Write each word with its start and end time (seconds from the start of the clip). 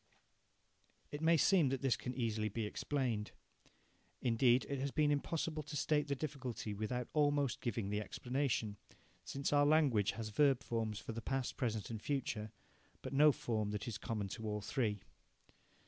It 1.11 1.21
may 1.21 1.37
seem 1.37 1.69
that 1.69 1.83
this 1.83 1.95
can 1.95 2.15
easily 2.15 2.49
be 2.49 2.65
explained. 2.65 3.29
Indeed 4.19 4.65
it 4.67 4.79
has 4.79 4.89
been 4.89 5.11
impossible 5.11 5.61
to 5.61 5.77
state 5.77 6.07
the 6.07 6.15
difficulty 6.15 6.73
without 6.73 7.07
almost 7.13 7.61
giving 7.61 7.91
the 7.91 8.01
explanation, 8.01 8.77
since 9.23 9.53
our 9.53 9.63
language 9.63 10.13
has 10.13 10.29
verb 10.29 10.63
forms 10.63 10.97
for 10.97 11.11
the 11.11 11.21
past, 11.21 11.55
present, 11.55 11.91
and 11.91 12.01
future, 12.01 12.51
but 13.03 13.13
no 13.13 13.31
form 13.31 13.69
that 13.69 13.87
is 13.87 13.99
common 13.99 14.27
to 14.29 14.47
all 14.47 14.61
three. 14.61 15.03